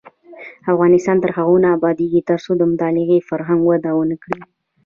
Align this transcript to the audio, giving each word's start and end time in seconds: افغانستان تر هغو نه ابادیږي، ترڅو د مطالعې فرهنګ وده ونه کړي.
افغانستان 0.73 1.17
تر 1.23 1.31
هغو 1.37 1.55
نه 1.63 1.69
ابادیږي، 1.77 2.21
ترڅو 2.29 2.51
د 2.57 2.61
مطالعې 2.71 3.17
فرهنګ 3.29 3.61
وده 3.65 3.91
ونه 3.95 4.15
کړي. 4.23 4.39